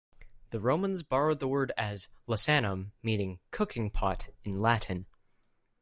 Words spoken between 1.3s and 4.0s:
the word as "lasanum", meaning "cooking